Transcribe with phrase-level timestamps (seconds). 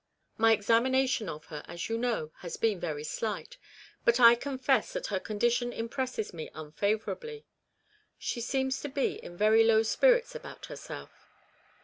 [0.39, 3.59] "My examination of her, as you know, has been very slight;
[4.03, 7.45] but I confess that her condition impresses me unfavourably.
[8.17, 11.29] She seems to be in very low spirits about herself."